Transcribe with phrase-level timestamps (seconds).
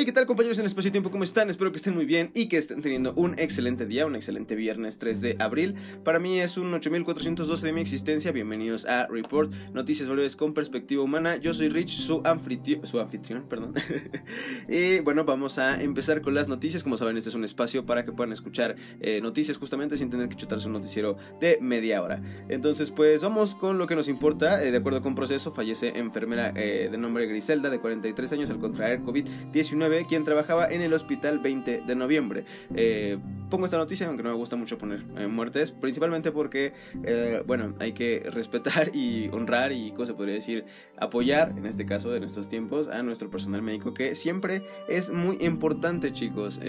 [0.00, 1.10] Hey, ¿qué tal compañeros en Espacio y Tiempo?
[1.10, 1.50] ¿Cómo están?
[1.50, 4.98] Espero que estén muy bien y que estén teniendo un excelente día, un excelente viernes
[4.98, 5.74] 3 de abril.
[6.04, 8.32] Para mí es un 8412 de mi existencia.
[8.32, 11.36] Bienvenidos a Report, noticias breves con perspectiva humana.
[11.36, 13.74] Yo soy Rich, su anfitrión, perdón.
[14.70, 16.82] y bueno, vamos a empezar con las noticias.
[16.82, 20.30] Como saben, este es un espacio para que puedan escuchar eh, noticias justamente sin tener
[20.30, 22.22] que chutarse un noticiero de media hora.
[22.48, 24.64] Entonces, pues vamos con lo que nos importa.
[24.64, 28.58] Eh, de acuerdo con proceso, fallece enfermera eh, de nombre Griselda, de 43 años, al
[28.58, 32.44] contraer COVID-19 quien trabajaba en el hospital 20 de noviembre.
[32.74, 33.18] Eh,
[33.50, 36.72] pongo esta noticia, aunque no me gusta mucho poner eh, muertes, principalmente porque,
[37.04, 40.64] eh, bueno, hay que respetar y honrar y, ¿cómo se podría decir?
[40.96, 45.36] Apoyar, en este caso, en estos tiempos, a nuestro personal médico, que siempre es muy
[45.40, 46.60] importante, chicos.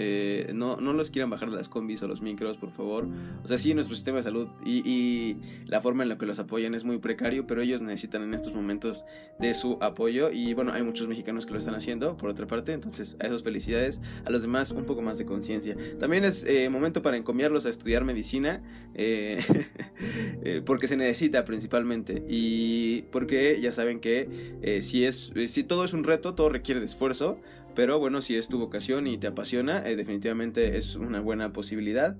[0.52, 3.06] no, no los quieran bajar las combis o los micros, por favor.
[3.44, 6.38] O sea, sí, nuestro sistema de salud y, y la forma en la que los
[6.38, 9.04] apoyan es muy precario, pero ellos necesitan en estos momentos
[9.38, 12.72] de su apoyo y, bueno, hay muchos mexicanos que lo están haciendo, por otra parte,
[12.72, 15.76] entonces a esos felicidades, a los demás un poco más de conciencia.
[15.98, 18.62] También es eh, momento para encomiarlos a estudiar medicina,
[18.94, 19.38] eh,
[20.44, 22.24] eh, porque se necesita principalmente.
[22.28, 26.86] Y porque ya saben que si, es, si todo es un reto, todo requiere de
[26.86, 27.40] esfuerzo.
[27.74, 32.16] Pero bueno, si es tu vocación y te apasiona, definitivamente es una buena posibilidad.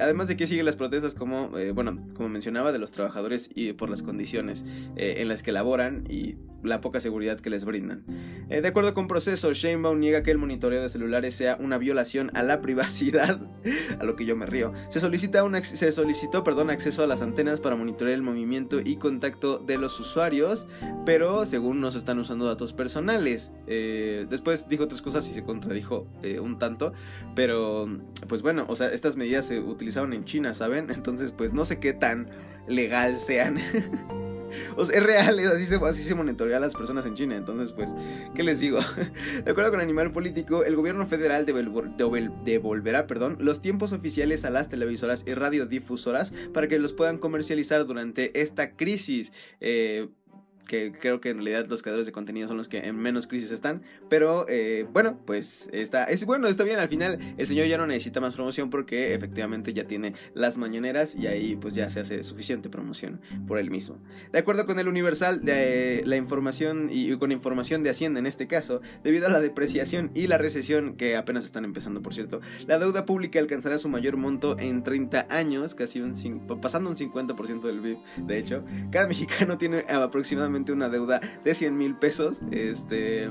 [0.00, 3.90] además de que sigue las protestas como, bueno, como mencionaba, de los trabajadores y por
[3.90, 4.64] las condiciones
[4.96, 8.04] en las que laboran y la poca seguridad que les brindan.
[8.48, 12.30] Eh, de acuerdo con proceso, Sheinbaum niega que el monitoreo de celulares sea una violación
[12.34, 13.40] a la privacidad,
[13.98, 14.72] a lo que yo me río.
[14.88, 18.96] Se, solicita un, se solicitó perdón, acceso a las antenas para monitorear el movimiento y
[18.96, 20.66] contacto de los usuarios,
[21.04, 23.52] pero según no se están usando datos personales.
[23.66, 26.92] Eh, después dijo otras cosas y se contradijo eh, un tanto,
[27.34, 27.88] pero
[28.28, 30.90] pues bueno, o sea, estas medidas se utilizaron en China, ¿saben?
[30.94, 32.28] Entonces pues no sé qué tan
[32.68, 33.58] legal sean.
[34.76, 37.36] O sea, es real, así se, así se monitorea a las personas en China.
[37.36, 37.90] Entonces, pues,
[38.32, 38.78] ¿qué les digo?
[39.44, 44.68] De acuerdo con Animal Político, el gobierno federal devolverá perdón, los tiempos oficiales a las
[44.68, 49.32] televisoras y radiodifusoras para que los puedan comercializar durante esta crisis.
[49.60, 50.08] Eh,
[50.66, 53.52] que creo que en realidad los creadores de contenido son los que en menos crisis
[53.52, 53.82] están.
[54.08, 56.78] Pero eh, bueno, pues está, es bueno, está bien.
[56.78, 61.14] Al final el señor ya no necesita más promoción porque efectivamente ya tiene las mañaneras
[61.14, 63.98] y ahí pues ya se hace suficiente promoción por él mismo.
[64.32, 68.46] De acuerdo con el Universal, de, la información y, con información de Hacienda en este
[68.46, 72.78] caso, debido a la depreciación y la recesión que apenas están empezando, por cierto, la
[72.78, 76.14] deuda pública alcanzará su mayor monto en 30 años, casi un
[76.60, 77.98] pasando un 50% del PIB.
[78.26, 82.42] De hecho, cada mexicano tiene aproximadamente una deuda de 100 mil pesos.
[82.50, 83.30] Este.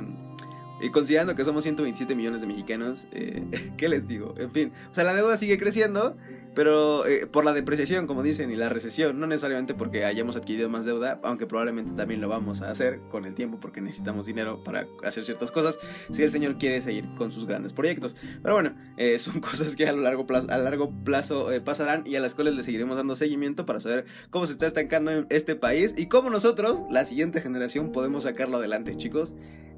[0.82, 3.44] Y considerando que somos 127 millones de mexicanos, eh,
[3.78, 4.34] ¿qué les digo?
[4.38, 6.18] En fin, o sea, la deuda sigue creciendo,
[6.54, 10.70] pero eh, por la depreciación, como dicen, y la recesión, no necesariamente porque hayamos adquirido
[10.70, 14.64] más deuda, aunque probablemente también lo vamos a hacer con el tiempo porque necesitamos dinero
[14.64, 15.80] para hacer ciertas cosas,
[16.12, 18.16] si el señor quiere seguir con sus grandes proyectos.
[18.42, 22.20] Pero bueno, eh, son cosas que a, largo plazo, a largo plazo pasarán y a
[22.20, 26.08] las cuales le seguiremos dando seguimiento para saber cómo se está estancando este país y
[26.08, 29.36] cómo nosotros, la siguiente generación, podemos sacarlo adelante, chicos.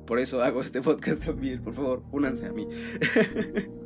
[0.07, 2.68] Por eso hago este podcast también, por favor, únanse a mí.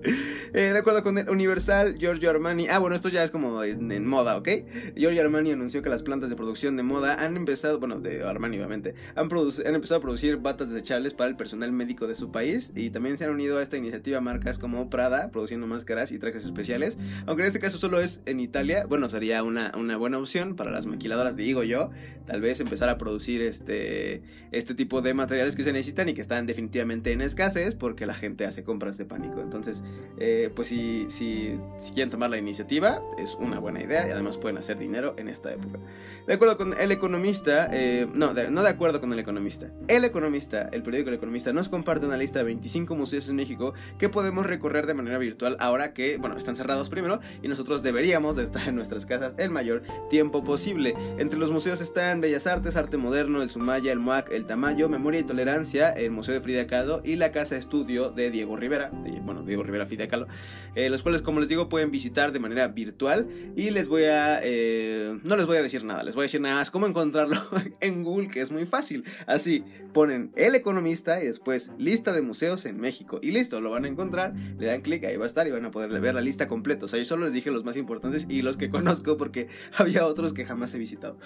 [0.53, 2.67] Eh, de acuerdo con el Universal, Giorgio Armani.
[2.67, 4.49] Ah, bueno, esto ya es como en, moda, ¿ok?
[4.97, 8.57] Giorgio Armani anunció que las plantas de producción de moda han empezado, bueno, de Armani
[8.57, 12.73] obviamente, han, han empezado a producir batas desechables para el personal médico de su país.
[12.75, 16.43] Y también se han unido a esta iniciativa marcas como Prada, produciendo máscaras y trajes
[16.43, 16.97] especiales.
[17.27, 20.71] Aunque en este caso solo es en Italia, bueno, sería una, una buena opción para
[20.71, 21.91] las maquiladoras, digo yo.
[22.25, 26.45] Tal vez empezar a producir este, este tipo de materiales que se necesitan que están
[26.45, 29.41] definitivamente en escasez porque la gente hace compras de pánico.
[29.41, 29.83] Entonces,
[30.17, 34.37] eh, pues si, si, si, quieren tomar la iniciativa, es una buena idea y además
[34.37, 35.79] pueden hacer dinero en esta época.
[36.27, 39.71] De acuerdo con El Economista, eh, no, no de acuerdo con El Economista.
[39.87, 43.73] El Economista, el periódico El Economista, nos comparte una lista de 25 museos en México
[43.97, 48.35] que podemos recorrer de manera virtual ahora que, bueno, están cerrados primero y nosotros deberíamos
[48.35, 50.95] de estar en nuestras casas el mayor tiempo posible.
[51.17, 55.19] Entre los museos están Bellas Artes, Arte Moderno, el Sumaya, el MUAC, el Tamayo, Memoria
[55.19, 58.91] y Tolerancia, el Museo de Frida Kahlo y la Casa Estudio de Diego Rivera,
[59.23, 60.27] bueno, Diego Rivera Frida Kahlo,
[60.75, 64.39] eh, los cuales, como les digo, pueden visitar de manera virtual y les voy a,
[64.43, 67.37] eh, no les voy a decir nada, les voy a decir nada más cómo encontrarlo
[67.81, 69.03] en Google, que es muy fácil.
[69.27, 69.63] Así,
[69.93, 73.87] ponen El Economista y después lista de museos en México y listo, lo van a
[73.87, 76.47] encontrar, le dan clic, ahí va a estar y van a poder ver la lista
[76.47, 76.85] completa.
[76.85, 79.47] O sea, yo solo les dije los más importantes y los que conozco porque
[79.77, 81.17] había otros que jamás he visitado.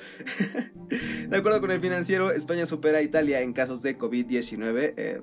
[1.30, 5.22] de acuerdo con el financiero, España supera a Italia en casos de COVID-19 eh,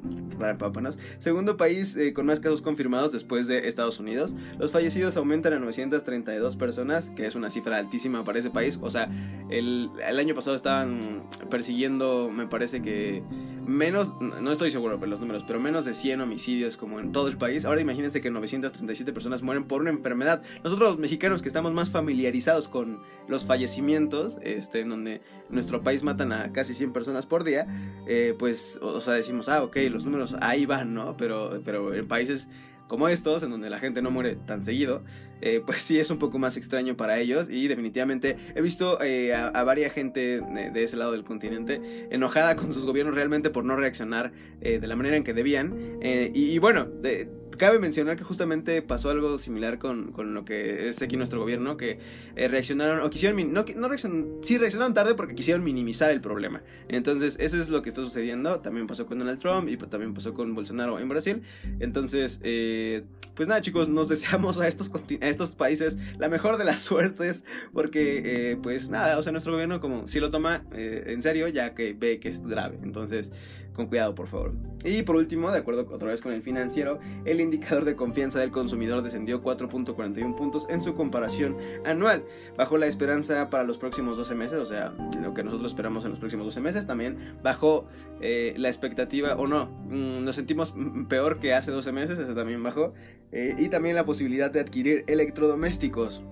[1.19, 4.35] segundo país eh, con más casos confirmados después de Estados Unidos.
[4.59, 8.79] Los fallecidos aumentan a 932 personas, que es una cifra altísima para ese país.
[8.81, 9.11] O sea,
[9.51, 13.23] el, el año pasado estaban persiguiendo, me parece que
[13.67, 17.29] menos, no estoy seguro de los números, pero menos de 100 homicidios como en todo
[17.29, 17.65] el país.
[17.65, 20.43] Ahora imagínense que 937 personas mueren por una enfermedad.
[20.63, 26.03] Nosotros los mexicanos que estamos más familiarizados con los fallecimientos, este, en donde nuestro país
[26.03, 27.67] matan a casi 100 personas por día,
[28.07, 31.17] eh, pues, o sea, decimos, ah, ok, los números ahí van, ¿no?
[31.17, 32.49] Pero, pero en países
[32.93, 35.03] como estos, en donde la gente no muere tan seguido,
[35.41, 39.33] eh, pues sí es un poco más extraño para ellos y definitivamente he visto eh,
[39.35, 41.81] a, varias gente de, ese lado del continente
[42.11, 45.75] enojada con sus gobiernos realmente por no reaccionar eh, de la manera en que debían.
[46.03, 47.31] Y, y, bueno, de,
[47.63, 51.77] cabe mencionar que justamente pasó algo similar con, con lo que es aquí nuestro gobierno,
[51.77, 52.01] que
[52.35, 56.65] eh, reaccionaron, o quisieron, no, no reaccionaron, sí reaccionaron tarde porque quisieron minimizar el problema.
[56.89, 58.59] Entonces, eso es lo que está sucediendo.
[58.59, 61.43] También pasó con Donald Trump y también pasó con Bolsonaro en Brasil.
[61.79, 63.05] Entonces, eh,
[63.37, 67.45] pues nada, chicos, nos deseamos a estos, a estos países la mejor de las suertes,
[67.73, 71.47] porque, eh, pues nada, o sea, nuestro gobierno como si lo toma eh, en serio,
[71.47, 72.81] ya que ve que es grave.
[72.83, 73.31] Entonces,
[73.75, 74.53] con cuidado, por favor.
[74.85, 78.51] Y por último, de acuerdo otra vez con el financiero, el indicador de confianza del
[78.51, 82.25] consumidor descendió 4.41 puntos en su comparación anual.
[82.57, 84.93] Bajó la esperanza para los próximos 12 meses, o sea,
[85.23, 86.87] lo que nosotros esperamos en los próximos 12 meses.
[86.87, 87.87] También bajó
[88.21, 90.75] eh, la expectativa, o no, mm, nos sentimos
[91.09, 92.93] peor que hace 12 meses, eso también bajó.
[93.31, 96.23] Eh, y también la posibilidad de adquirir electrodomésticos.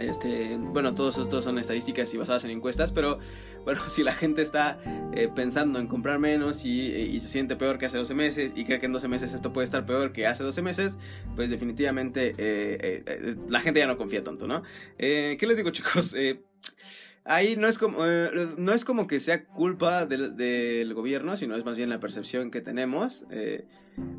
[0.00, 3.18] Este, bueno, todos estos son estadísticas y basadas en encuestas, pero
[3.64, 4.78] bueno, si la gente está
[5.14, 8.80] eh, pensando en comprar menos y, se siente peor que hace 12 meses y cree
[8.80, 10.98] que en 12 meses esto puede estar peor que hace 12 meses,
[11.36, 14.62] pues definitivamente eh, eh, la gente ya no confía tanto, ¿no?
[14.96, 16.14] ¿Qué les digo chicos?
[17.24, 18.04] ahí no es como,
[18.56, 22.60] no es como que sea culpa del, gobierno, sino es más bien la percepción que
[22.62, 23.26] tenemos.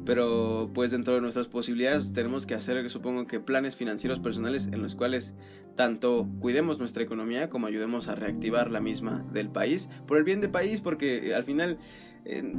[0.05, 4.81] Pero pues dentro de nuestras posibilidades tenemos que hacer, supongo que planes financieros personales en
[4.81, 5.35] los cuales
[5.75, 10.41] tanto cuidemos nuestra economía como ayudemos a reactivar la misma del país, por el bien
[10.41, 11.77] del país, porque al final
[12.25, 12.53] eh,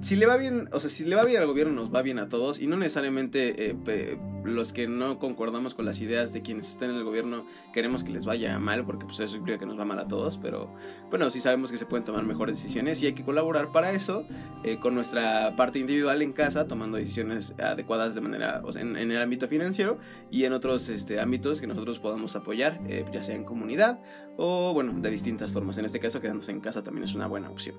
[0.00, 2.18] si le va bien, o sea, si le va bien al gobierno nos va bien
[2.18, 6.70] a todos y no necesariamente eh, los que no concordamos con las ideas de quienes
[6.70, 9.78] están en el gobierno queremos que les vaya mal porque pues eso implica que nos
[9.78, 10.72] va mal a todos, pero
[11.10, 14.24] bueno, sí sabemos que se pueden tomar mejores decisiones y hay que colaborar para eso
[14.64, 19.18] eh, con nuestra parte individual en casa, tomando decisiones adecuadas de manera, o en, el
[19.18, 19.98] ámbito financiero
[20.30, 24.00] y en otros este, ámbitos que nosotros podamos apoyar, eh, ya sea en comunidad
[24.36, 25.76] o bueno, de distintas formas.
[25.78, 27.76] En este caso, quedándose en casa también es una buena opción.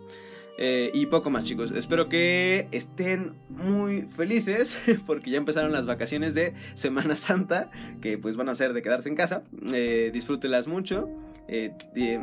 [0.63, 4.77] Eh, y poco más chicos, espero que estén muy felices
[5.07, 9.09] porque ya empezaron las vacaciones de Semana Santa, que pues van a ser de quedarse
[9.09, 9.41] en casa.
[9.73, 11.09] Eh, disfrútelas mucho.
[11.47, 11.73] Eh,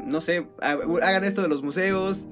[0.07, 2.29] no sé, hagan esto de los museos.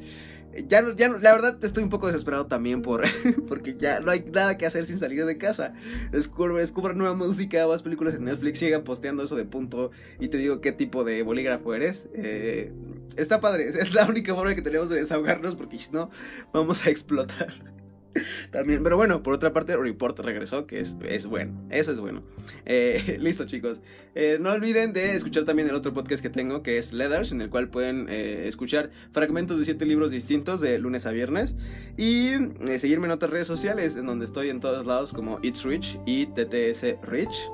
[0.68, 3.04] Ya, ya, la verdad estoy un poco desesperado también por
[3.48, 5.74] porque ya no hay nada que hacer sin salir de casa.
[6.12, 10.60] Descubran nueva música, más películas en Netflix, sigan posteando eso de punto y te digo
[10.60, 12.08] qué tipo de bolígrafo eres.
[12.14, 12.72] Eh,
[13.16, 16.10] está padre, es la única forma que tenemos de desahogarnos porque si no
[16.52, 17.75] vamos a explotar.
[18.50, 22.22] También, pero bueno, por otra parte, Report regresó, que es, es bueno, eso es bueno.
[22.64, 23.82] Eh, listo, chicos.
[24.14, 27.42] Eh, no olviden de escuchar también el otro podcast que tengo, que es Leathers, en
[27.42, 31.56] el cual pueden eh, escuchar fragmentos de siete libros distintos de lunes a viernes.
[31.96, 32.30] Y
[32.78, 36.26] seguirme en otras redes sociales, en donde estoy en todos lados, como It's Rich y
[36.26, 37.50] TTS Rich.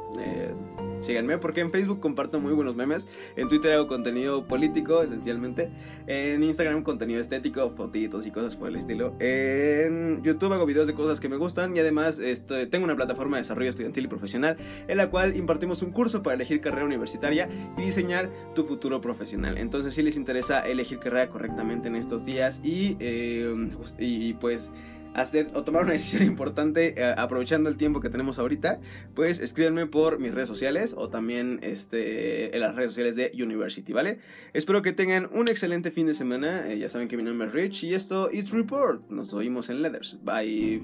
[1.03, 3.09] Síganme porque en Facebook comparto muy buenos memes.
[3.37, 5.71] En Twitter hago contenido político, esencialmente.
[6.07, 9.15] En Instagram contenido estético, fotitos y cosas por el estilo.
[9.19, 11.77] En YouTube hago videos de cosas que me gustan.
[11.77, 14.57] Y además este, tengo una plataforma de desarrollo estudiantil y profesional
[14.89, 19.59] en la cual impartimos un curso para elegir carrera universitaria y diseñar tu futuro profesional.
[19.59, 24.73] Entonces si les interesa elegir carrera correctamente en estos días y, eh, y pues
[25.15, 28.81] hacer o tomar una decisión importante eh, aprovechando el tiempo que tenemos ahorita,
[29.15, 33.93] pues escríbanme por mis redes sociales o también este, en las redes sociales de University,
[33.93, 34.19] ¿vale?
[34.53, 36.71] Espero que tengan un excelente fin de semana.
[36.71, 39.09] Eh, ya saben que mi nombre es Rich y esto es Report.
[39.11, 40.19] Nos oímos en Leathers.
[40.23, 40.83] Bye.